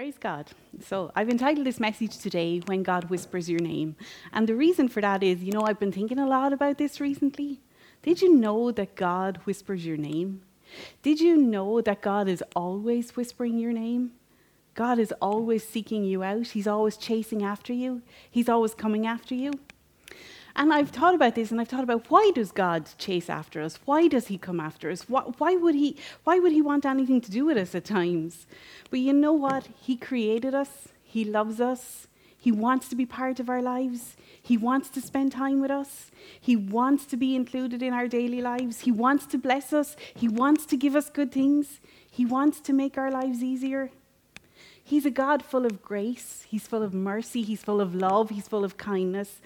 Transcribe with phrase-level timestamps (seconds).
[0.00, 0.46] Praise God.
[0.82, 3.96] So, I've entitled this message today, When God Whispers Your Name.
[4.32, 7.02] And the reason for that is, you know, I've been thinking a lot about this
[7.02, 7.60] recently.
[8.00, 10.40] Did you know that God whispers your name?
[11.02, 14.12] Did you know that God is always whispering your name?
[14.74, 16.46] God is always seeking you out.
[16.46, 18.00] He's always chasing after you.
[18.30, 19.52] He's always coming after you.
[20.56, 23.78] And I've thought about this and I've thought about why does God chase after us?
[23.84, 25.08] Why does he come after us?
[25.08, 28.46] Why, why, would he, why would he want anything to do with us at times?
[28.90, 29.68] But you know what?
[29.80, 32.08] He created us, he loves us,
[32.40, 34.16] he wants to be part of our lives.
[34.42, 36.10] He wants to spend time with us.
[36.40, 38.80] He wants to be included in our daily lives.
[38.80, 39.94] He wants to bless us.
[40.14, 41.80] He wants to give us good things.
[42.10, 43.90] He wants to make our lives easier.
[44.82, 46.46] He's a God full of grace.
[46.48, 47.42] He's full of mercy.
[47.42, 48.30] He's full of love.
[48.30, 49.42] He's full of kindness.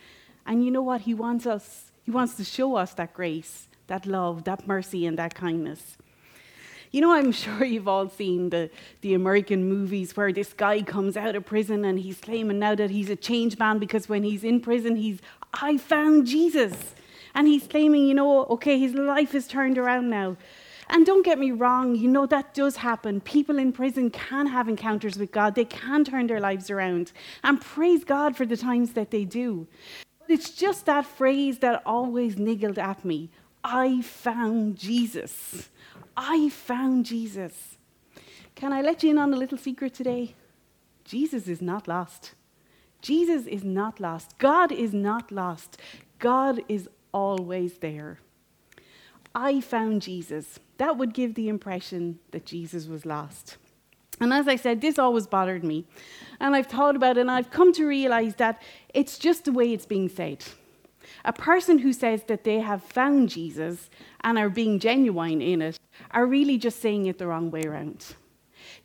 [0.47, 1.03] And you know what?
[1.03, 5.19] He wants us, He wants to show us that grace, that love, that mercy, and
[5.19, 5.97] that kindness.
[6.91, 11.17] You know, I'm sure you've all seen the, the American movies where this guy comes
[11.17, 14.45] out of prison and he's claiming now that he's a changed man because when he's
[14.45, 15.19] in prison, he's,
[15.53, 16.95] I found Jesus.
[17.35, 20.37] And he's claiming, you know, okay, his life is turned around now.
[20.89, 23.21] And don't get me wrong, you know, that does happen.
[23.21, 27.11] People in prison can have encounters with God, they can turn their lives around.
[27.43, 29.67] And praise God for the times that they do.
[30.27, 33.31] But it's just that phrase that always niggled at me
[33.65, 35.71] I found Jesus.
[36.17, 37.79] I found Jesus.
[38.55, 40.35] Can I let you in on a little secret today?
[41.05, 42.35] Jesus is not lost.
[43.01, 44.37] Jesus is not lost.
[44.39, 45.79] God is not lost.
[46.19, 48.19] God is always there.
[49.35, 50.61] I found Jesus.
[50.77, 53.57] That would give the impression that Jesus was lost.
[54.21, 55.85] And as I said, this always bothered me.
[56.41, 58.63] And I've thought about it and I've come to realize that
[58.93, 60.45] it's just the way it's being said.
[61.25, 63.91] A person who says that they have found Jesus
[64.23, 65.79] and are being genuine in it
[66.11, 68.15] are really just saying it the wrong way around.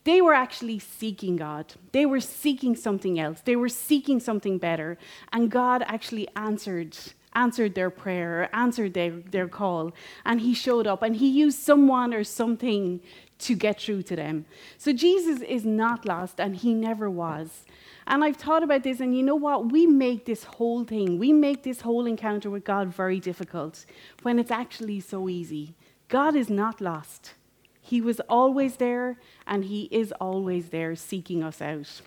[0.04, 1.74] They were actually seeking God.
[1.92, 3.42] They were seeking something else.
[3.42, 4.98] They were seeking something better.
[5.34, 6.98] And God actually answered
[7.36, 9.94] answered their prayer, answered their, their call,
[10.26, 13.00] and he showed up and he used someone or something
[13.40, 14.46] to get through to them.
[14.78, 17.66] So Jesus is not lost, and he never was.
[18.06, 19.72] And I've thought about this, and you know what?
[19.72, 23.86] We make this whole thing, we make this whole encounter with God very difficult
[24.24, 25.76] when it's actually so easy.
[26.08, 27.34] God is not lost.
[27.82, 32.02] He was always there, and He is always there seeking us out.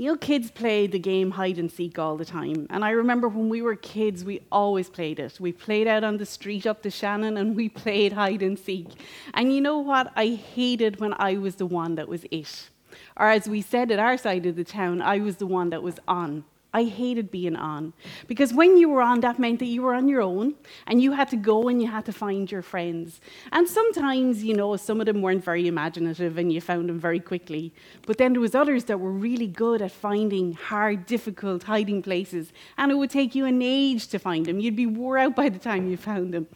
[0.00, 2.68] You know, kids play the game hide and seek all the time.
[2.70, 5.40] And I remember when we were kids, we always played it.
[5.40, 8.86] We played out on the street up the Shannon and we played hide and seek.
[9.34, 10.12] And you know what?
[10.14, 12.70] I hated when I was the one that was it.
[13.16, 15.82] Or as we said at our side of the town, I was the one that
[15.82, 16.44] was on.
[16.72, 17.94] I hated being on.
[18.26, 20.54] Because when you were on, that meant that you were on your own
[20.86, 23.20] and you had to go and you had to find your friends.
[23.52, 27.20] And sometimes, you know, some of them weren't very imaginative and you found them very
[27.20, 27.72] quickly.
[28.06, 32.52] But then there was others that were really good at finding hard, difficult hiding places.
[32.76, 34.60] And it would take you an age to find them.
[34.60, 36.48] You'd be wore out by the time you found them.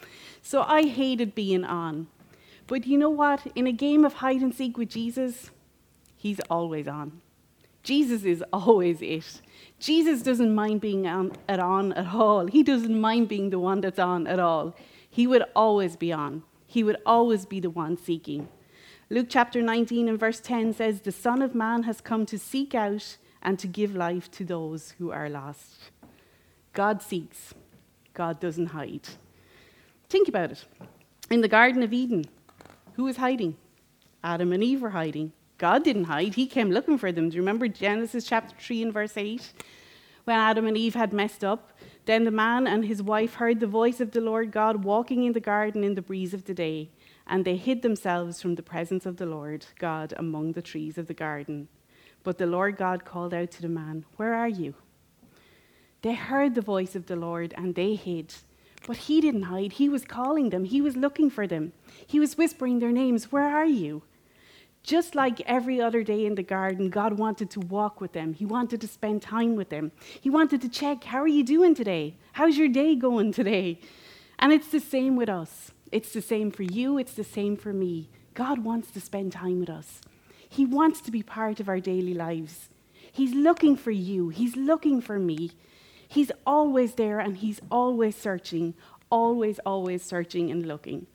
[0.42, 2.08] So I hated being on.
[2.66, 3.46] But you know what?
[3.54, 5.50] In a game of hide and seek with Jesus,
[6.16, 7.22] he's always on.
[7.82, 9.40] Jesus is always it.
[9.78, 12.46] Jesus doesn't mind being on, at on at all.
[12.46, 14.76] He doesn't mind being the one that's on at all.
[15.10, 16.44] He would always be on.
[16.66, 18.48] He would always be the one seeking.
[19.10, 22.74] Luke chapter 19 and verse 10 says, The Son of Man has come to seek
[22.74, 25.90] out and to give life to those who are lost.
[26.72, 27.52] God seeks,
[28.14, 29.08] God doesn't hide.
[30.08, 30.64] Think about it.
[31.30, 32.24] In the Garden of Eden,
[32.94, 33.56] who was hiding?
[34.22, 35.32] Adam and Eve were hiding.
[35.62, 37.28] God didn't hide, He came looking for them.
[37.28, 39.52] Do you remember Genesis chapter 3 and verse 8?
[40.24, 43.68] When Adam and Eve had messed up, then the man and his wife heard the
[43.68, 46.90] voice of the Lord God walking in the garden in the breeze of the day,
[47.28, 51.06] and they hid themselves from the presence of the Lord God among the trees of
[51.06, 51.68] the garden.
[52.24, 54.74] But the Lord God called out to the man, Where are you?
[56.02, 58.34] They heard the voice of the Lord and they hid.
[58.84, 59.74] But he didn't hide.
[59.74, 61.72] He was calling them, he was looking for them,
[62.04, 64.02] he was whispering their names, Where are you?
[64.82, 68.34] Just like every other day in the garden, God wanted to walk with them.
[68.34, 69.92] He wanted to spend time with them.
[70.20, 72.16] He wanted to check, How are you doing today?
[72.32, 73.78] How's your day going today?
[74.38, 75.70] And it's the same with us.
[75.92, 78.08] It's the same for you, it's the same for me.
[78.34, 80.00] God wants to spend time with us.
[80.48, 82.70] He wants to be part of our daily lives.
[83.12, 85.52] He's looking for you, He's looking for me.
[86.08, 88.74] He's always there and He's always searching,
[89.10, 91.06] always, always searching and looking.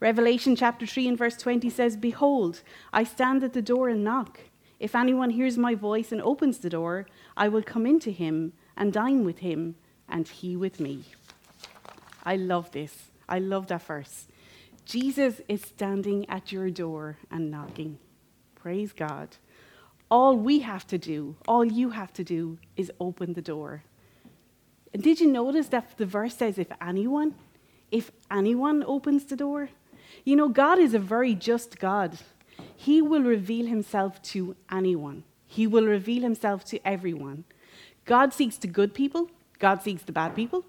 [0.00, 2.62] Revelation chapter 3 and verse 20 says, Behold,
[2.92, 4.40] I stand at the door and knock.
[4.78, 7.06] If anyone hears my voice and opens the door,
[7.36, 9.76] I will come into him and dine with him,
[10.08, 11.04] and he with me.
[12.24, 13.10] I love this.
[13.28, 14.26] I love that verse.
[14.84, 17.98] Jesus is standing at your door and knocking.
[18.54, 19.36] Praise God.
[20.10, 23.84] All we have to do, all you have to do, is open the door.
[24.92, 27.34] And did you notice that the verse says, if anyone,
[27.90, 29.70] if anyone opens the door?
[30.24, 32.18] You know, God is a very just God.
[32.76, 37.44] He will reveal himself to anyone, He will reveal himself to everyone.
[38.04, 40.64] God seeks the good people, God seeks the bad people.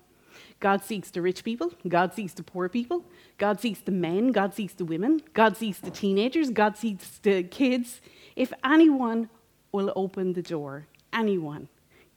[0.60, 3.04] God seeks the rich people, God seeks the poor people,
[3.40, 7.42] God seeks the men, God seeks the women, God seeks the teenagers, God seeks the
[7.44, 8.00] kids.
[8.36, 9.30] If anyone
[9.72, 11.68] will open the door, anyone,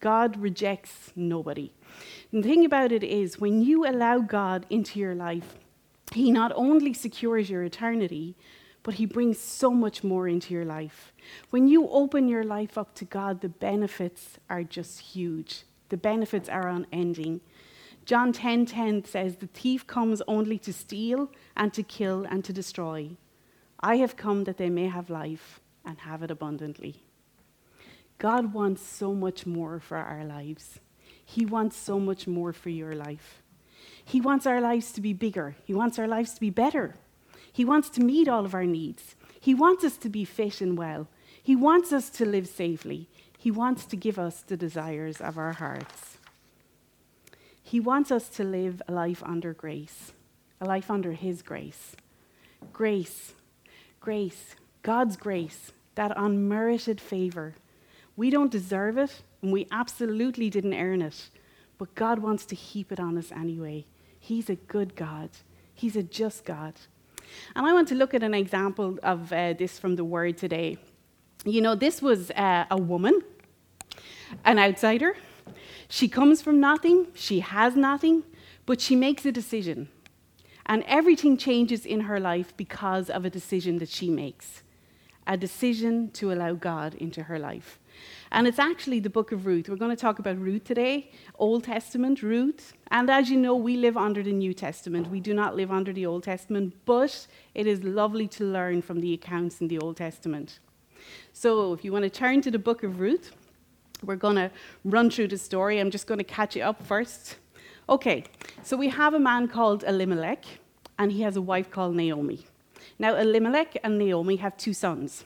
[0.01, 1.73] God rejects nobody.
[2.33, 5.57] And the thing about it is, when you allow God into your life,
[6.13, 8.37] He not only secures your eternity,
[8.83, 11.13] but He brings so much more into your life.
[11.51, 15.65] When you open your life up to God, the benefits are just huge.
[15.89, 17.41] The benefits are unending.
[18.05, 22.45] John 10:10 10, 10 says, "The thief comes only to steal and to kill and
[22.45, 23.17] to destroy.
[23.81, 27.05] I have come that they may have life and have it abundantly."
[28.19, 30.79] God wants so much more for our lives.
[31.25, 33.43] He wants so much more for your life.
[34.05, 35.57] He wants our lives to be bigger.
[35.65, 36.95] He wants our lives to be better.
[37.53, 39.15] He wants to meet all of our needs.
[39.41, 41.09] He wants us to be fit and well.
[41.43, 43.09] He wants us to live safely.
[43.39, 46.19] He wants to give us the desires of our hearts.
[47.63, 50.13] He wants us to live a life under grace,
[50.61, 51.97] a life under His grace.
[52.73, 53.33] Grace,
[54.01, 57.55] grace, God's grace, that unmerited favor.
[58.17, 61.31] We don't deserve it, and we absolutely didn't earn it,
[61.79, 63.87] but God wants to heap it on us anyway.
[64.19, 65.31] He's a good God,
[65.75, 66.75] He's a just God.
[67.57, 70.79] And I want to look at an example of uh, this from the Word today.
[71.45, 73.21] You know, this was uh, a woman,
[74.45, 75.17] an outsider
[75.89, 78.25] she comes from nothing, she has nothing,
[78.67, 79.89] but she makes a decision.
[80.67, 84.63] And everything changes in her life because of a decision that she makes
[85.27, 87.79] a decision to allow God into her life.
[88.35, 89.69] And it's actually the book of Ruth.
[89.69, 92.73] We're going to talk about Ruth today, Old Testament, Ruth.
[92.91, 95.09] And as you know, we live under the New Testament.
[95.09, 99.01] We do not live under the Old Testament, but it is lovely to learn from
[99.01, 100.59] the accounts in the Old Testament.
[101.33, 103.31] So if you want to turn to the book of Ruth,
[104.03, 104.51] we're going to
[104.85, 105.79] run through the story.
[105.79, 107.37] I'm just going to catch you up first.
[107.89, 108.25] Okay,
[108.65, 110.45] so we have a man called Elimelech,
[110.99, 112.45] and he has a wife called Naomi.
[112.99, 115.25] Now, Elimelech and Naomi have two sons,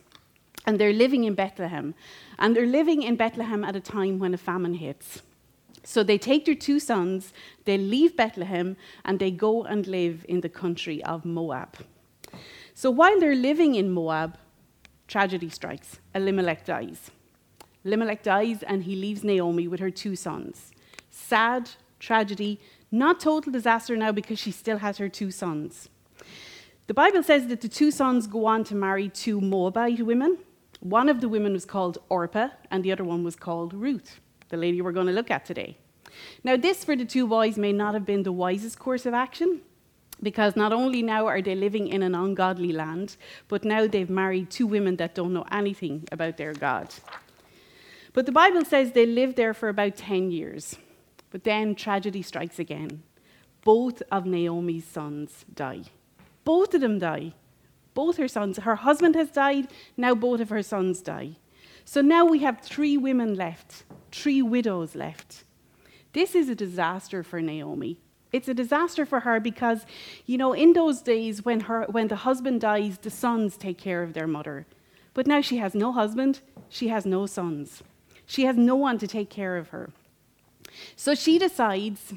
[0.68, 1.94] and they're living in Bethlehem.
[2.38, 5.22] And they're living in Bethlehem at a time when a famine hits.
[5.82, 7.32] So they take their two sons,
[7.64, 11.78] they leave Bethlehem, and they go and live in the country of Moab.
[12.74, 14.36] So while they're living in Moab,
[15.06, 16.00] tragedy strikes.
[16.14, 17.12] Elimelech dies.
[17.86, 20.72] Elimelech dies and he leaves Naomi with her two sons.
[21.10, 22.60] Sad, tragedy,
[22.92, 25.88] not total disaster now because she still has her two sons.
[26.88, 30.36] The Bible says that the two sons go on to marry two Moabite women.
[30.80, 34.56] One of the women was called Orpah, and the other one was called Ruth, the
[34.56, 35.76] lady we're going to look at today.
[36.44, 39.60] Now, this for the two boys may not have been the wisest course of action,
[40.22, 43.16] because not only now are they living in an ungodly land,
[43.48, 46.94] but now they've married two women that don't know anything about their God.
[48.12, 50.76] But the Bible says they lived there for about 10 years.
[51.30, 53.02] But then tragedy strikes again.
[53.62, 55.82] Both of Naomi's sons die.
[56.44, 57.34] Both of them die.
[57.98, 58.58] Both her sons.
[58.58, 59.66] Her husband has died,
[59.96, 61.32] now both of her sons die.
[61.84, 65.42] So now we have three women left, three widows left.
[66.12, 67.98] This is a disaster for Naomi.
[68.30, 69.84] It's a disaster for her because,
[70.26, 74.04] you know, in those days when, her, when the husband dies, the sons take care
[74.04, 74.64] of their mother.
[75.12, 77.82] But now she has no husband, she has no sons.
[78.26, 79.90] She has no one to take care of her.
[80.94, 82.14] So she decides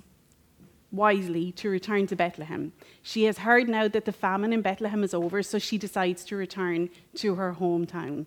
[0.91, 2.73] wisely to return to Bethlehem.
[3.01, 6.35] She has heard now that the famine in Bethlehem is over, so she decides to
[6.35, 8.25] return to her hometown.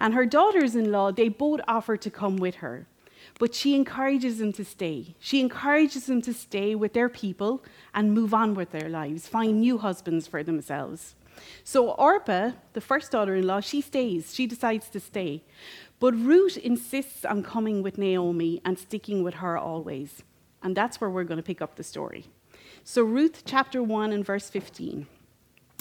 [0.00, 2.86] And her daughters in law, they both offer to come with her.
[3.38, 5.16] But she encourages them to stay.
[5.18, 7.62] She encourages them to stay with their people
[7.94, 11.14] and move on with their lives, find new husbands for themselves.
[11.64, 14.34] So Orpah, the first daughter in law, she stays.
[14.34, 15.42] She decides to stay.
[15.98, 20.22] But Ruth insists on coming with Naomi and sticking with her always.
[20.66, 22.24] And that's where we're going to pick up the story.
[22.82, 25.06] So, Ruth chapter 1 and verse 15.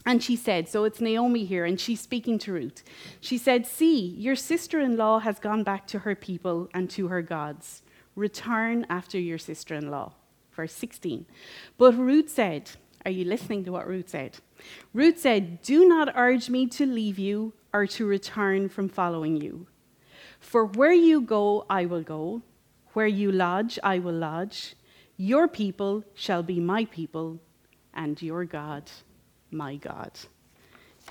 [0.05, 2.83] And she said, so it's Naomi here, and she's speaking to Ruth.
[3.19, 7.07] She said, See, your sister in law has gone back to her people and to
[7.07, 7.81] her gods.
[8.15, 10.13] Return after your sister in law.
[10.51, 11.25] Verse 16.
[11.79, 12.69] But Ruth said,
[13.05, 14.37] Are you listening to what Ruth said?
[14.93, 19.65] Ruth said, Do not urge me to leave you or to return from following you.
[20.39, 22.43] For where you go, I will go.
[22.95, 24.73] Where you lodge, I will lodge.
[25.17, 27.41] Your people shall be my people,
[27.93, 28.89] and your God,
[29.51, 30.11] my God.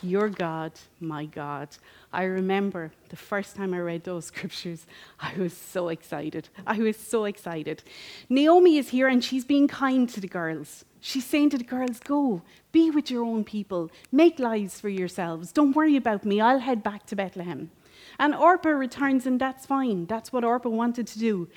[0.03, 1.69] Your God, my God.
[2.11, 4.87] I remember the first time I read those scriptures,
[5.21, 6.49] I was so excited.
[6.67, 7.83] I was so excited.
[8.31, 10.87] Naomi is here and she's being kind to the girls.
[11.03, 12.41] She's saying to the girls, Go,
[12.73, 15.53] be with your own people, make lives for yourselves.
[15.53, 16.41] Don't worry about me.
[16.41, 17.71] I'll head back to Bethlehem.
[18.19, 20.07] And Orpah returns, and that's fine.
[20.07, 21.49] That's what Orpah wanted to do.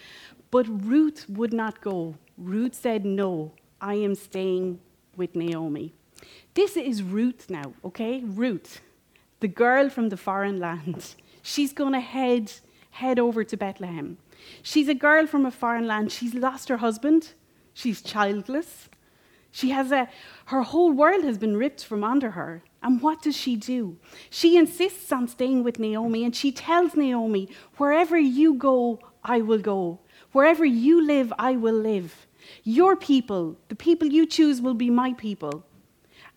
[0.51, 2.15] But Ruth would not go.
[2.37, 4.79] Ruth said, No, I am staying
[5.15, 5.93] with Naomi.
[6.53, 8.21] This is Ruth now, okay?
[8.23, 8.81] Ruth,
[9.39, 11.15] the girl from the foreign land.
[11.41, 12.51] She's going to head
[12.91, 14.17] head over to Bethlehem.
[14.63, 16.11] She's a girl from a foreign land.
[16.11, 17.33] She's lost her husband.
[17.73, 18.89] She's childless.
[19.57, 20.07] She has a
[20.53, 22.61] her whole world has been ripped from under her.
[22.83, 23.97] And what does she do?
[24.29, 29.57] She insists on staying with Naomi and she tells Naomi, "Wherever you go, I will
[29.57, 29.99] go.
[30.31, 32.27] Wherever you live, I will live.
[32.63, 35.63] Your people, the people you choose will be my people."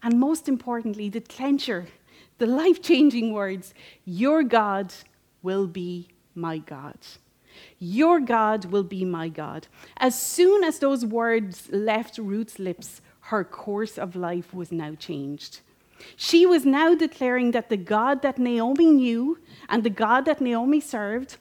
[0.03, 1.89] And most importantly, the clencher,
[2.39, 3.75] the life changing words
[4.07, 4.95] Your God
[5.43, 6.97] will be my God.
[7.79, 9.69] Your God will be my God.
[9.99, 15.61] As soon as those words left Ruth's lips, her course of life was now changed.
[16.17, 20.81] She was now declaring that the God that Naomi knew and the God that Naomi
[20.81, 21.37] served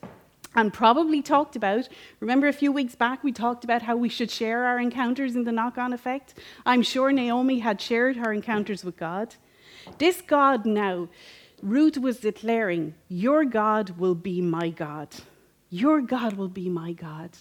[0.53, 1.89] and probably talked about.
[2.19, 5.45] Remember, a few weeks back, we talked about how we should share our encounters in
[5.45, 6.35] the knock on effect?
[6.63, 9.33] I'm sure Naomi had shared her encounters with God.
[9.97, 11.07] This God now,
[11.63, 15.07] Ruth was declaring, Your God will be my God.
[15.71, 17.31] Your God will be my God.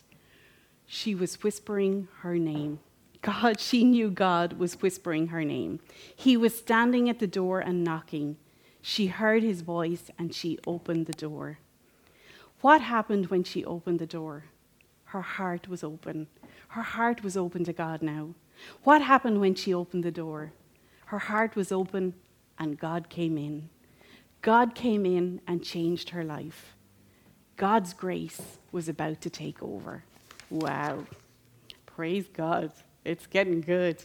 [0.87, 2.79] She was whispering her name.
[3.23, 5.81] God, she knew God was whispering her name.
[6.15, 8.37] He was standing at the door and knocking.
[8.81, 11.59] She heard his voice and she opened the door.
[12.61, 14.45] What happened when she opened the door?
[15.07, 16.29] Her heart was open.
[16.69, 18.35] Her heart was open to God now.
[18.85, 20.53] What happened when she opened the door?
[21.07, 22.15] Her heart was open
[22.59, 23.69] and God came in.
[24.43, 26.77] God came in and changed her life.
[27.57, 30.05] God's grace was about to take over.
[30.51, 31.07] Wow.
[31.87, 32.73] Praise God.
[33.09, 34.05] It's getting good.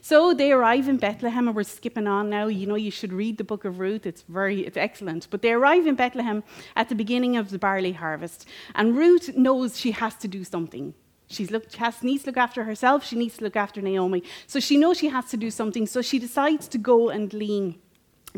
[0.00, 2.46] So they arrive in Bethlehem, and we're skipping on now.
[2.46, 4.06] You know, you should read the book of Ruth.
[4.06, 5.26] It's very, it's excellent.
[5.28, 6.44] But they arrive in Bethlehem
[6.76, 10.94] at the beginning of the barley harvest, and Ruth knows she has to do something.
[11.26, 13.04] She's look, she has, needs to look after herself.
[13.04, 14.22] She needs to look after Naomi.
[14.46, 15.86] So she knows she has to do something.
[15.86, 17.80] So she decides to go and glean,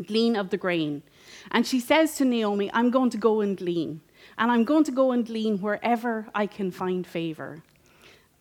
[0.07, 1.03] glean of the grain.
[1.51, 4.01] And she says to Naomi, "I'm going to go and glean,
[4.37, 7.61] and I'm going to go and glean wherever I can find favor."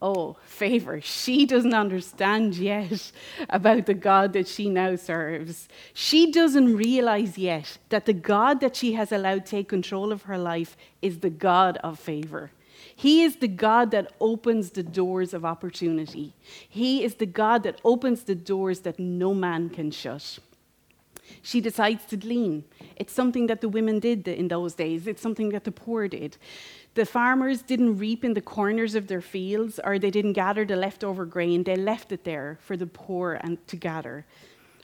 [0.01, 1.01] Oh, favor.
[1.01, 3.13] She doesn't understand yet
[3.49, 5.69] about the God that she now serves.
[5.95, 10.37] She doesn't realize yet that the God that she has allowed take control of her
[10.37, 12.51] life is the God of favor.
[12.95, 16.35] He is the God that opens the doors of opportunity.
[16.69, 20.39] He is the God that opens the doors that no man can shut.
[21.43, 22.65] She decides to glean.
[22.97, 26.37] It's something that the women did in those days, it's something that the poor did.
[26.97, 30.77] The farmers didn't reap in the corners of their fields or they didn't gather the
[30.77, 31.63] leftover grain.
[31.63, 34.25] They left it there for the poor and to gather.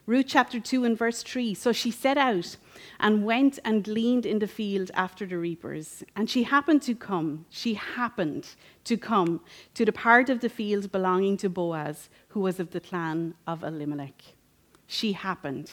[0.04, 1.54] Ruth chapter 2 and verse 3.
[1.54, 2.59] So she set out
[3.00, 6.04] and went and gleaned in the field after the reapers.
[6.14, 8.47] And she happened to come, she happened
[8.85, 9.40] to come
[9.73, 13.64] to the part of the field belonging to Boaz, who was of the clan of
[13.64, 14.23] Elimelech.
[14.87, 15.71] She happened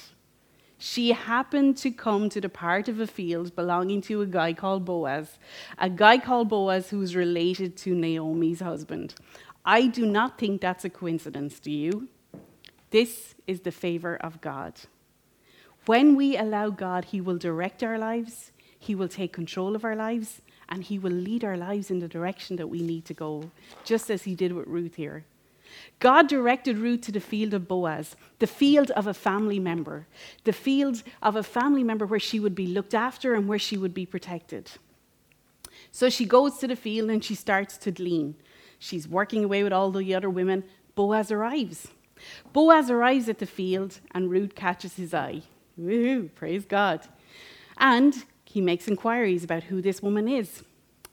[0.82, 4.86] she happened to come to the part of a field belonging to a guy called
[4.86, 5.38] Boaz,
[5.78, 9.14] a guy called Boaz who's related to Naomi's husband.
[9.66, 12.08] I do not think that's a coincidence, do you?
[12.92, 14.74] This is the favor of God.
[15.86, 19.98] When we allow God, He will direct our lives, He will take control of our
[19.98, 23.52] lives, and He will lead our lives in the direction that we need to go,
[23.84, 25.26] just as He did with Ruth here.
[26.00, 30.08] God directed Ruth to the field of Boaz, the field of a family member,
[30.44, 33.78] the field of a family member where she would be looked after and where she
[33.78, 34.72] would be protected.
[35.92, 38.36] So she goes to the field and she starts to glean.
[38.78, 40.64] She's working away with all the other women.
[40.96, 41.88] Boaz arrives.
[42.54, 45.42] Boaz arrives at the field and Ruth catches his eye.
[45.80, 47.08] Woohoo, praise God.
[47.78, 50.64] And he makes inquiries about who this woman is.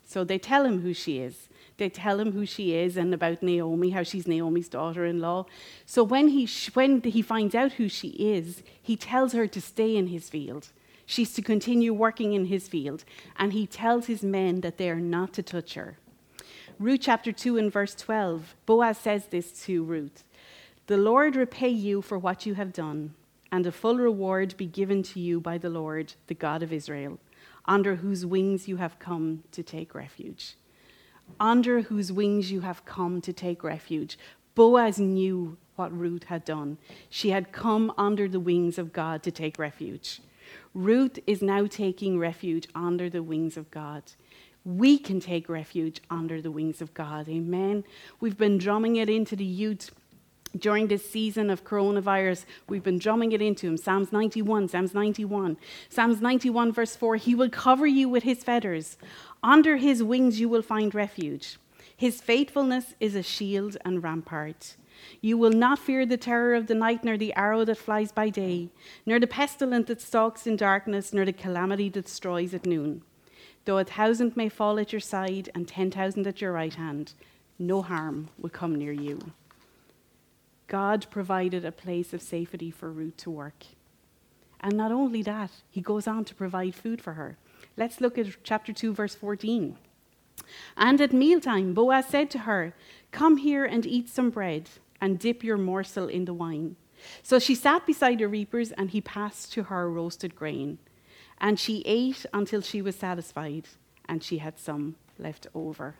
[0.06, 1.48] So they tell him who she is.
[1.78, 5.46] They tell him who she is and about Naomi, how she's Naomi's daughter in law.
[5.84, 9.96] So when he, when he finds out who she is, he tells her to stay
[9.96, 10.68] in his field.
[11.04, 13.04] She's to continue working in his field.
[13.36, 15.98] And he tells his men that they are not to touch her.
[16.78, 20.24] Ruth chapter 2 and verse 12, Boaz says this to Ruth
[20.86, 23.14] The Lord repay you for what you have done,
[23.50, 27.18] and a full reward be given to you by the Lord, the God of Israel,
[27.66, 30.56] under whose wings you have come to take refuge
[31.40, 34.18] under whose wings you have come to take refuge.
[34.54, 36.78] Boaz knew what Ruth had done.
[37.10, 40.20] She had come under the wings of God to take refuge.
[40.72, 44.02] Ruth is now taking refuge under the wings of God.
[44.64, 47.28] We can take refuge under the wings of God.
[47.28, 47.84] Amen.
[48.20, 49.90] We've been drumming it into the youth
[50.58, 53.76] during this season of coronavirus, we've been drumming it into him.
[53.76, 55.56] Psalms 91, Psalms 91.
[55.88, 58.96] Psalms 91, verse 4 He will cover you with his feathers.
[59.42, 61.58] Under his wings you will find refuge.
[61.96, 64.76] His faithfulness is a shield and rampart.
[65.20, 68.30] You will not fear the terror of the night, nor the arrow that flies by
[68.30, 68.68] day,
[69.04, 73.02] nor the pestilence that stalks in darkness, nor the calamity that destroys at noon.
[73.64, 77.14] Though a thousand may fall at your side and ten thousand at your right hand,
[77.58, 79.32] no harm will come near you.
[80.68, 83.64] God provided a place of safety for Ruth to work.
[84.60, 87.36] And not only that, he goes on to provide food for her.
[87.76, 89.76] Let's look at chapter 2, verse 14.
[90.76, 92.74] And at mealtime, Boaz said to her,
[93.10, 94.68] Come here and eat some bread,
[95.00, 96.76] and dip your morsel in the wine.
[97.22, 100.78] So she sat beside the reapers, and he passed to her roasted grain.
[101.38, 103.68] And she ate until she was satisfied,
[104.08, 105.96] and she had some left over.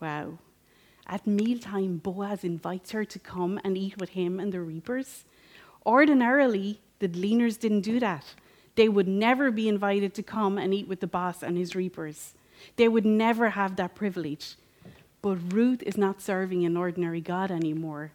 [0.00, 0.38] Wow.
[1.06, 5.24] At mealtime, Boaz invites her to come and eat with him and the reapers.
[5.84, 8.34] Ordinarily, the gleaners didn't do that.
[8.74, 12.34] They would never be invited to come and eat with the boss and his reapers.
[12.76, 14.56] They would never have that privilege.
[15.20, 18.12] But Ruth is not serving an ordinary God anymore.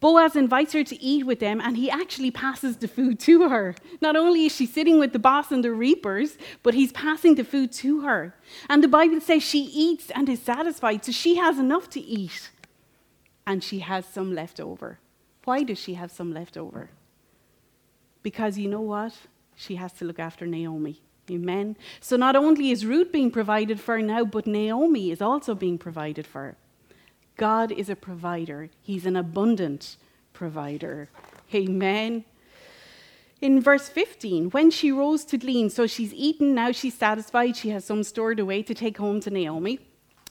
[0.00, 3.74] Boaz invites her to eat with them, and he actually passes the food to her.
[4.00, 7.44] Not only is she sitting with the boss and the reapers, but he's passing the
[7.44, 8.34] food to her.
[8.68, 12.50] And the Bible says she eats and is satisfied, so she has enough to eat.
[13.46, 14.98] And she has some left over.
[15.44, 16.90] Why does she have some left over?
[18.22, 19.14] Because you know what?
[19.56, 21.00] She has to look after Naomi.
[21.30, 21.76] Amen.
[22.00, 26.26] So not only is Ruth being provided for now, but Naomi is also being provided
[26.26, 26.56] for.
[27.36, 29.96] God is a provider, He's an abundant
[30.32, 31.08] provider.
[31.54, 32.24] Amen.
[33.40, 37.70] In verse 15, when she rose to glean, so she's eaten, now she's satisfied, she
[37.70, 39.80] has some stored away to take home to Naomi.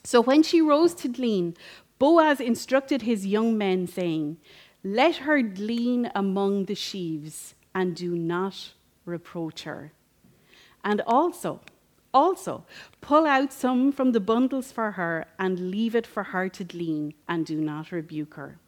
[0.04, 1.56] So when she rose to glean,
[2.00, 4.38] Boaz instructed his young men, saying,
[4.84, 8.72] Let her glean among the sheaves, and do not
[9.06, 9.92] reproach her.
[10.84, 11.62] And also,
[12.14, 12.66] also,
[13.00, 17.14] pull out some from the bundles for her and leave it for her to glean,
[17.28, 18.60] and do not rebuke her.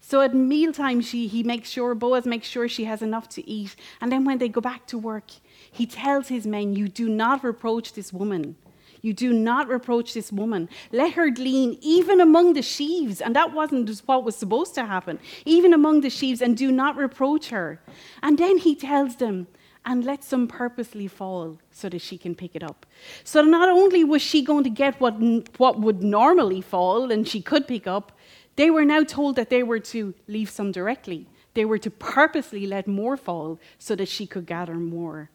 [0.00, 3.74] So at mealtime, she, he makes sure, Boaz makes sure she has enough to eat.
[4.02, 5.30] And then when they go back to work,
[5.72, 8.56] he tells his men, You do not reproach this woman.
[9.00, 10.68] You do not reproach this woman.
[10.92, 13.20] Let her glean even among the sheaves.
[13.20, 15.20] And that wasn't what was supposed to happen.
[15.46, 17.80] Even among the sheaves, and do not reproach her.
[18.22, 19.46] And then he tells them,
[19.86, 22.86] and let some purposely fall so that she can pick it up.
[23.22, 25.14] So not only was she going to get what,
[25.58, 28.12] what would normally fall and she could pick up,
[28.56, 31.26] they were now told that they were to leave some directly.
[31.54, 35.30] They were to purposely let more fall so that she could gather more.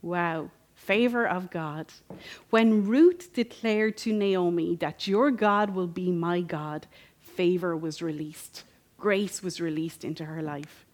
[0.00, 1.86] Wow, favor of God.
[2.50, 6.86] When Ruth declared to Naomi that your God will be my God,
[7.20, 8.64] favor was released,
[8.98, 10.84] grace was released into her life.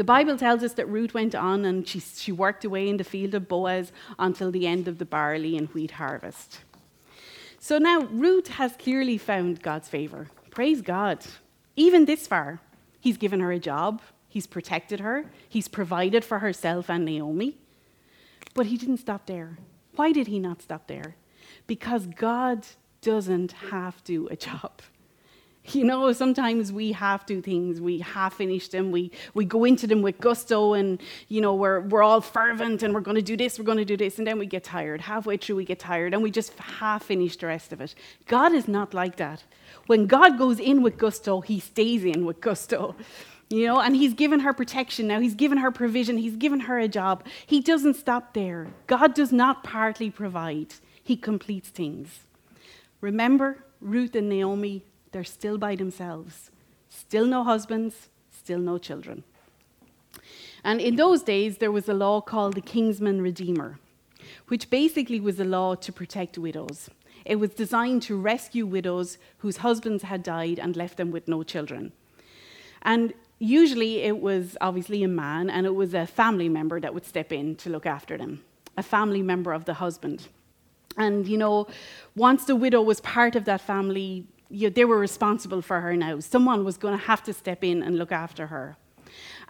[0.00, 3.04] The Bible tells us that Ruth went on and she, she worked away in the
[3.04, 6.60] field of Boaz until the end of the barley and wheat harvest.
[7.58, 10.28] So now Ruth has clearly found God's favor.
[10.48, 11.26] Praise God.
[11.76, 12.60] Even this far,
[12.98, 17.58] He's given her a job, He's protected her, He's provided for herself and Naomi.
[18.54, 19.58] But He didn't stop there.
[19.96, 21.16] Why did He not stop there?
[21.66, 22.66] Because God
[23.02, 24.80] doesn't have to do a job.
[25.72, 29.86] You know, sometimes we have to things, we half finish them, we, we go into
[29.86, 33.36] them with gusto, and, you know, we're, we're all fervent and we're going to do
[33.36, 35.00] this, we're going to do this, and then we get tired.
[35.00, 37.94] Halfway through, we get tired, and we just half finish the rest of it.
[38.26, 39.44] God is not like that.
[39.86, 42.96] When God goes in with gusto, he stays in with gusto.
[43.48, 45.18] You know, and he's given her protection now.
[45.18, 46.18] He's given her provision.
[46.18, 47.26] He's given her a job.
[47.46, 48.68] He doesn't stop there.
[48.86, 52.20] God does not partly provide, he completes things.
[53.00, 56.50] Remember, Ruth and Naomi they're still by themselves.
[56.88, 59.24] Still no husbands, still no children.
[60.62, 63.78] And in those days, there was a law called the Kinsman Redeemer,
[64.48, 66.90] which basically was a law to protect widows.
[67.24, 71.42] It was designed to rescue widows whose husbands had died and left them with no
[71.42, 71.92] children.
[72.82, 77.06] And usually it was obviously a man, and it was a family member that would
[77.06, 78.42] step in to look after them,
[78.76, 80.28] a family member of the husband.
[80.96, 81.66] And, you know,
[82.16, 85.96] once the widow was part of that family, you know, they were responsible for her
[85.96, 86.20] now.
[86.20, 88.76] Someone was going to have to step in and look after her.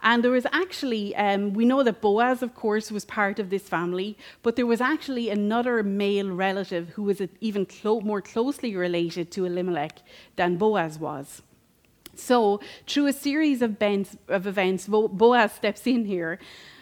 [0.03, 3.69] And there was actually, um, we know that Boaz, of course, was part of this
[3.69, 9.31] family, but there was actually another male relative who was even clo- more closely related
[9.31, 9.99] to Elimelech
[10.37, 11.43] than Boaz was.
[12.15, 13.77] So, through a series of
[14.27, 16.39] of events Boaz steps in here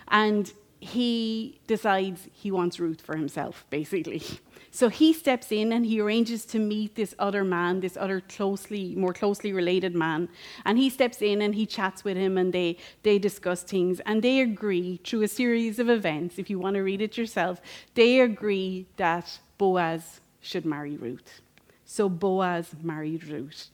[0.07, 4.23] and he decides he wants Ruth for himself, basically.
[4.71, 8.93] So he steps in and he arranges to meet this other man, this other closely,
[8.95, 10.29] more closely related man.
[10.63, 14.21] And he steps in and he chats with him and they, they discuss things and
[14.21, 17.61] they agree through a series of events, if you want to read it yourself,
[17.95, 21.41] they agree that Boaz should marry Ruth.
[21.85, 23.69] So Boaz married Ruth.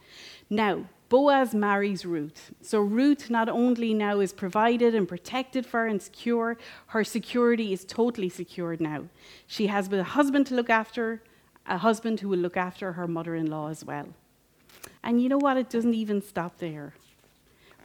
[0.50, 2.52] Now, Boaz marries Ruth.
[2.62, 7.86] So Ruth not only now is provided and protected for and secure, her security is
[7.86, 9.06] totally secured now.
[9.46, 11.22] She has a husband to look after,
[11.68, 14.08] a husband who will look after her mother in law as well.
[15.04, 15.58] And you know what?
[15.58, 16.94] It doesn't even stop there.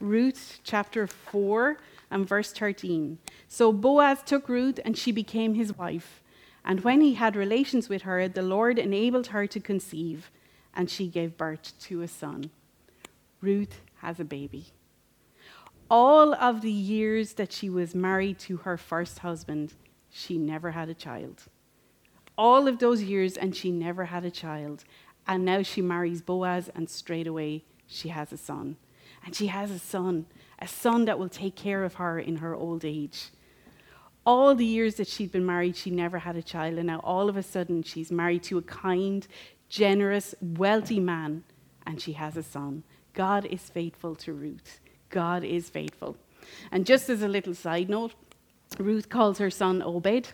[0.00, 1.76] Ruth chapter 4
[2.10, 3.18] and verse 13.
[3.48, 6.22] So Boaz took Ruth and she became his wife.
[6.64, 10.30] And when he had relations with her, the Lord enabled her to conceive,
[10.74, 12.50] and she gave birth to a son.
[13.40, 14.66] Ruth has a baby.
[15.90, 19.72] All of the years that she was married to her first husband,
[20.10, 21.44] she never had a child.
[22.36, 24.84] All of those years, and she never had a child.
[25.26, 28.76] And now she marries Boaz, and straight away she has a son.
[29.24, 30.26] And she has a son,
[30.58, 33.30] a son that will take care of her in her old age.
[34.24, 36.78] All the years that she'd been married, she never had a child.
[36.78, 39.26] And now all of a sudden, she's married to a kind,
[39.68, 41.42] generous, wealthy man,
[41.86, 42.84] and she has a son.
[43.14, 44.80] God is faithful to Ruth.
[45.08, 46.16] God is faithful.
[46.70, 48.14] And just as a little side note,
[48.78, 50.32] Ruth calls her son Obed.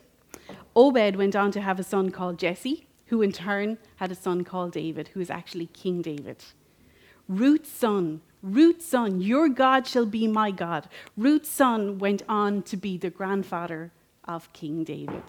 [0.75, 4.45] Obed went on to have a son called Jesse, who in turn had a son
[4.45, 6.45] called David, who is actually King David.
[7.29, 10.89] Ruth's son, Ruth's son, your God shall be my God.
[11.17, 13.91] Ruth's son went on to be the grandfather
[14.25, 15.23] of King David.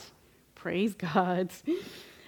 [0.53, 1.49] Praise God.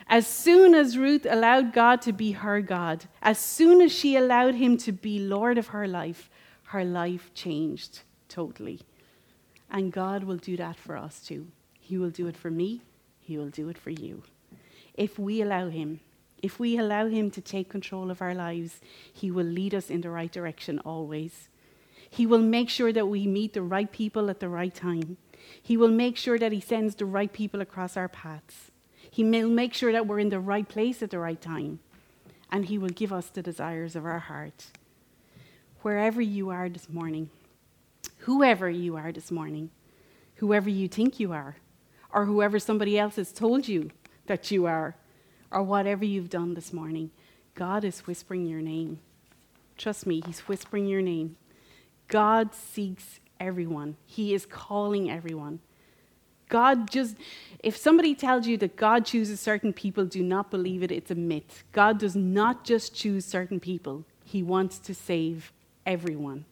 [0.09, 4.55] As soon as Ruth allowed God to be her God, as soon as she allowed
[4.55, 6.31] him to be Lord of her life,
[6.63, 8.81] her life changed totally.
[9.69, 11.47] And God will do that for us too.
[11.79, 12.81] He will do it for me,
[13.19, 14.23] He will do it for you.
[14.95, 15.99] If we allow Him,
[16.41, 18.81] if we allow Him to take control of our lives,
[19.13, 21.49] He will lead us in the right direction always.
[22.09, 25.17] He will make sure that we meet the right people at the right time.
[25.61, 28.71] He will make sure that He sends the right people across our paths.
[29.11, 31.79] He will make sure that we're in the right place at the right time.
[32.51, 34.67] And He will give us the desires of our heart.
[35.81, 37.29] Wherever you are this morning,
[38.19, 39.69] whoever you are this morning,
[40.35, 41.55] whoever you think you are,
[42.11, 43.91] or whoever somebody else has told you
[44.25, 44.95] that you are,
[45.51, 47.11] or whatever you've done this morning,
[47.55, 48.99] God is whispering your name.
[49.77, 51.37] Trust me, He's whispering your name.
[52.07, 55.59] God seeks everyone, He is calling everyone.
[56.49, 57.15] God just,
[57.59, 60.91] if somebody tells you that God chooses certain people, do not believe it.
[60.91, 61.63] It's a myth.
[61.71, 65.53] God does not just choose certain people, He wants to save
[65.85, 66.45] everyone.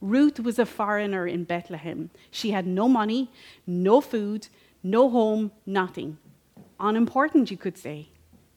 [0.00, 2.10] Ruth was a foreigner in Bethlehem.
[2.30, 3.30] She had no money,
[3.66, 4.48] no food,
[4.82, 6.18] no home, nothing.
[6.78, 8.08] Unimportant, you could say,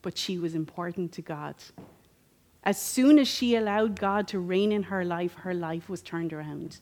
[0.03, 1.55] but she was important to God.
[2.63, 6.31] As soon as she allowed God to reign in her life, her life was turned
[6.31, 6.79] around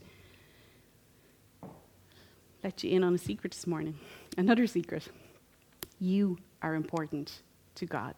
[2.64, 3.96] let you in on a secret this morning.
[4.38, 5.08] Another secret.
[6.00, 7.42] You are important
[7.76, 8.16] to God.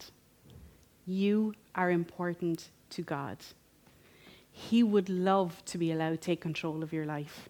[1.06, 3.38] You are important to God.
[4.52, 7.50] He would love to be allowed to take control of your life.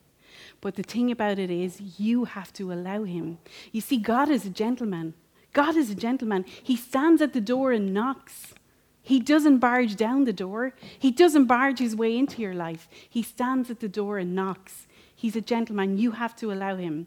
[0.62, 3.39] But the thing about it is, you have to allow Him.
[3.71, 5.13] You see, God is a gentleman.
[5.54, 6.45] God is a gentleman.
[6.63, 8.54] He stands at the door and knocks.
[9.01, 12.88] He doesn't barge down the door, He doesn't barge His way into your life.
[13.10, 14.88] He stands at the door and knocks.
[15.21, 15.99] He's a gentleman.
[15.99, 17.05] You have to allow him.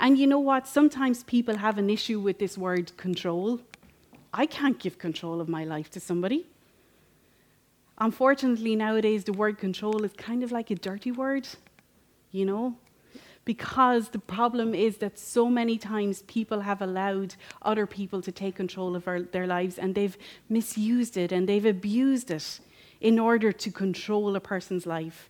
[0.00, 0.66] And you know what?
[0.66, 3.60] Sometimes people have an issue with this word control.
[4.32, 6.46] I can't give control of my life to somebody.
[7.98, 11.46] Unfortunately, nowadays, the word control is kind of like a dirty word,
[12.32, 12.78] you know?
[13.44, 18.54] Because the problem is that so many times people have allowed other people to take
[18.54, 20.16] control of our, their lives and they've
[20.48, 22.60] misused it and they've abused it
[23.02, 25.28] in order to control a person's life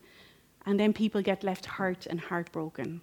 [0.67, 3.01] and then people get left hurt and heartbroken.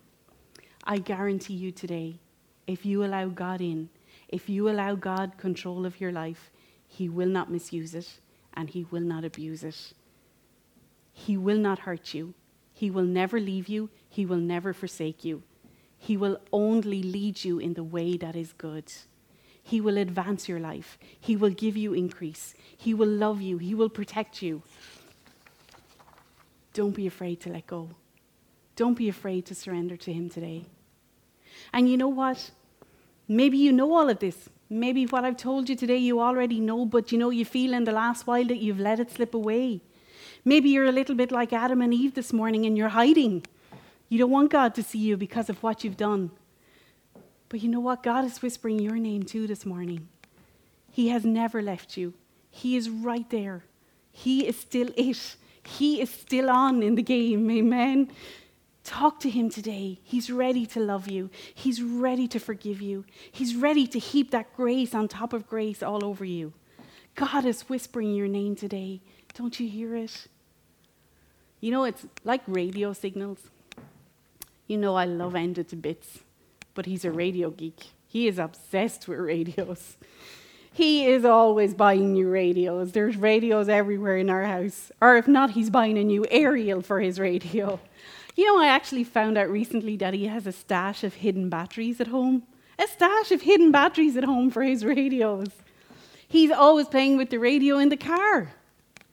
[0.84, 2.20] I guarantee you today,
[2.68, 3.90] if you allow God in,
[4.28, 6.52] if you allow God control of your life,
[6.86, 8.20] He will not misuse it
[8.54, 9.94] and He will not abuse it.
[11.14, 12.34] He will not hurt you.
[12.74, 13.90] He will never leave you.
[14.10, 15.44] He will never forsake you.
[15.98, 18.92] He will only lead you in the way that is good.
[19.62, 20.98] He will advance your life.
[21.18, 22.54] He will give you increase.
[22.76, 23.58] He will love you.
[23.58, 24.64] He will protect you.
[26.74, 27.90] Don't be afraid to let go.
[28.76, 30.66] Don't be afraid to surrender to Him today.
[31.72, 32.52] And you know what?
[33.28, 34.50] Maybe you know all of this.
[34.70, 37.84] Maybe what I've told you today you already know, but you know you feel in
[37.84, 39.82] the last while that you've let it slip away.
[40.44, 43.46] Maybe you're a little bit like Adam and Eve this morning and you're hiding.
[44.10, 46.32] You don't want God to see you because of what you've done.
[47.50, 48.04] But you know what?
[48.04, 50.08] God is whispering your name too this morning.
[50.90, 52.14] He has never left you,
[52.50, 53.64] He is right there.
[54.12, 55.36] He is still it.
[55.66, 57.50] He is still on in the game.
[57.50, 58.12] Amen.
[58.84, 60.00] Talk to him today.
[60.04, 61.30] He's ready to love you.
[61.54, 63.06] He's ready to forgive you.
[63.32, 66.54] He's ready to heap that grace on top of grace all over you.
[67.16, 69.02] God is whispering your name today.
[69.36, 70.28] Don't you hear it?
[71.62, 73.40] You know, it's like radio signals.
[74.68, 76.20] You know, I love Enda to bits,
[76.74, 77.86] but he's a radio geek.
[78.06, 79.98] He is obsessed with radios.
[80.76, 82.94] He is always buying new radios.
[82.94, 84.92] There's radios everywhere in our house.
[85.00, 87.80] Or if not, he's buying a new aerial for his radio.
[88.36, 92.02] You know, I actually found out recently that he has a stash of hidden batteries
[92.02, 92.42] at home.
[92.80, 95.50] A stash of hidden batteries at home for his radios.
[96.28, 98.52] He's always playing with the radio in the car.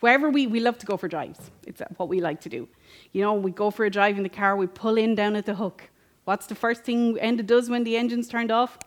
[0.01, 1.51] Wherever we, we love to go for drives.
[1.67, 2.67] It's what we like to do.
[3.13, 5.45] You know, we go for a drive in the car, we pull in down at
[5.45, 5.91] the hook.
[6.25, 8.79] What's the first thing Enda does when the engine's turned off?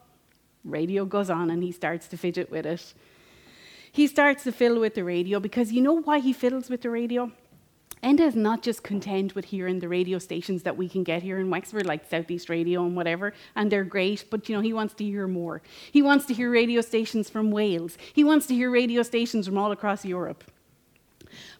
[0.64, 2.94] Radio goes on and he starts to fidget with it.
[3.92, 6.90] He starts to fiddle with the radio because you know why he fiddles with the
[6.90, 7.32] radio?
[8.04, 11.40] Enda is not just content with hearing the radio stations that we can get here
[11.40, 14.94] in Wexford, like Southeast Radio and whatever, and they're great, but you know, he wants
[14.96, 15.62] to hear more.
[15.90, 17.98] He wants to hear radio stations from Wales.
[18.12, 20.44] He wants to hear radio stations from all across Europe.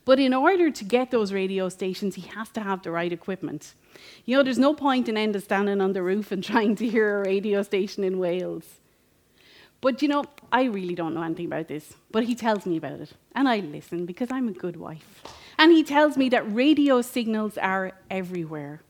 [0.04, 3.72] But in order to get those radio stations, he has to have the right equipment.
[4.26, 7.20] You know, there's no point in Enda standing on the roof and trying to hear
[7.20, 8.80] a radio station in Wales.
[9.84, 13.02] But you know, I really don't know anything about this, but he tells me about
[13.02, 15.22] it, and I listen because I'm a good wife.
[15.58, 18.80] And he tells me that radio signals are everywhere.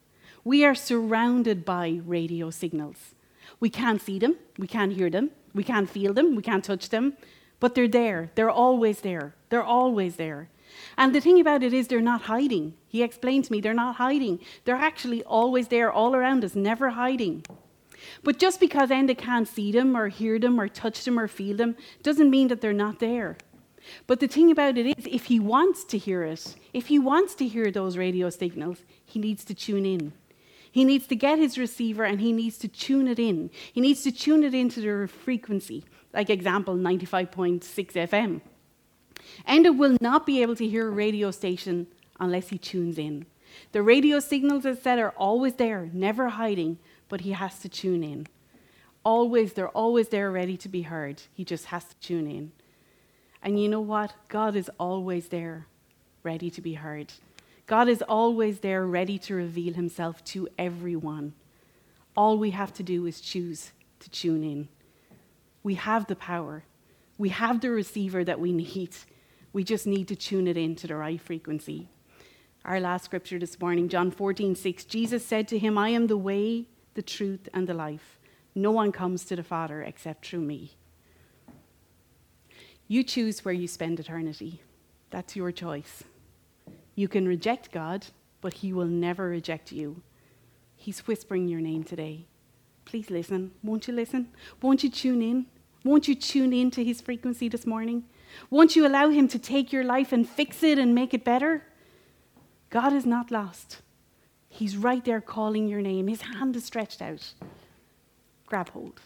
[0.44, 3.16] We are surrounded by radio signals.
[3.58, 6.90] We can't see them, we can't hear them, we can't feel them, we can't touch
[6.90, 7.14] them,
[7.58, 8.30] but they're there.
[8.36, 9.34] They're always there.
[9.48, 10.48] They're always there.
[10.96, 12.74] And the thing about it is, they're not hiding.
[12.86, 14.38] He explained to me, they're not hiding.
[14.64, 17.44] They're actually always there, all around us, never hiding.
[18.22, 21.56] But just because Enda can't see them or hear them or touch them or feel
[21.56, 23.36] them doesn't mean that they're not there.
[24.06, 27.34] But the thing about it is, if he wants to hear it, if he wants
[27.36, 30.12] to hear those radio signals, he needs to tune in.
[30.70, 33.50] He needs to get his receiver and he needs to tune it in.
[33.72, 38.40] He needs to tune it into the frequency, like example 95.6 FM.
[39.48, 41.86] Enda will not be able to hear a radio station
[42.18, 43.26] unless he tunes in.
[43.72, 46.78] The radio signals, as said, are always there, never hiding,
[47.14, 48.26] but he has to tune in.
[49.04, 51.22] Always, they're always there ready to be heard.
[51.32, 52.50] He just has to tune in.
[53.40, 54.12] And you know what?
[54.28, 55.68] God is always there,
[56.24, 57.12] ready to be heard.
[57.68, 61.34] God is always there, ready to reveal himself to everyone.
[62.16, 64.66] All we have to do is choose to tune in.
[65.62, 66.64] We have the power,
[67.16, 68.90] we have the receiver that we need.
[69.52, 71.86] We just need to tune it into the right frequency.
[72.64, 74.84] Our last scripture this morning, John 14, 6.
[74.86, 78.18] Jesus said to him, I am the way, the truth, and the life.
[78.54, 80.72] No one comes to the Father except through me.
[82.86, 84.62] You choose where you spend eternity.
[85.10, 86.04] That's your choice.
[86.94, 88.06] You can reject God,
[88.40, 90.02] but He will never reject you.
[90.76, 92.26] He's whispering your name today.
[92.84, 93.52] Please listen.
[93.62, 94.28] Won't you listen?
[94.60, 95.46] Won't you tune in?
[95.82, 98.04] Won't you tune in to His frequency this morning?
[98.50, 101.64] Won't you allow Him to take your life and fix it and make it better?
[102.70, 103.80] God is not lost.
[104.54, 106.06] He's right there calling your name.
[106.06, 107.34] His hand is stretched out.
[108.46, 109.00] Grab hold.